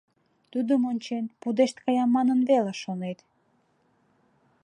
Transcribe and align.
Тудым 0.51 0.81
ончен, 0.91 1.23
пудешт 1.41 1.77
кая 1.85 2.05
манын 2.15 2.39
веле 2.49 2.73
шонет. 2.81 3.19